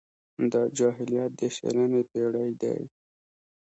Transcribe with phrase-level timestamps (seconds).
[0.51, 2.77] دا جاهلیت د شلمې پېړۍ دی.